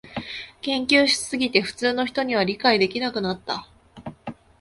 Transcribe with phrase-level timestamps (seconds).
[0.63, 3.67] 研究しすぎて普通の人には理解できなくなった